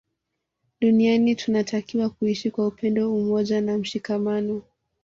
[0.81, 4.61] Duniani tunatakiwa kuishi kwa upendo umoja na mshikamano